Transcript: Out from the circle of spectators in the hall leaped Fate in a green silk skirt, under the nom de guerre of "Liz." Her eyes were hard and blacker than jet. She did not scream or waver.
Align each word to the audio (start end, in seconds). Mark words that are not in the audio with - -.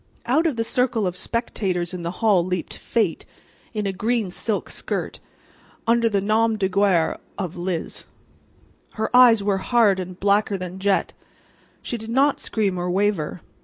Out 0.25 0.45
from 0.45 0.55
the 0.55 0.63
circle 0.63 1.05
of 1.05 1.15
spectators 1.15 1.93
in 1.93 2.01
the 2.01 2.09
hall 2.25 2.43
leaped 2.43 2.73
Fate 2.75 3.23
in 3.71 3.85
a 3.85 3.93
green 3.93 4.31
silk 4.31 4.67
skirt, 4.71 5.19
under 5.85 6.09
the 6.09 6.19
nom 6.19 6.57
de 6.57 6.67
guerre 6.67 7.19
of 7.37 7.55
"Liz." 7.55 8.05
Her 8.93 9.15
eyes 9.15 9.43
were 9.43 9.59
hard 9.59 9.99
and 9.99 10.19
blacker 10.19 10.57
than 10.57 10.79
jet. 10.79 11.13
She 11.83 11.99
did 11.99 12.09
not 12.09 12.39
scream 12.39 12.79
or 12.79 12.89
waver. 12.89 13.41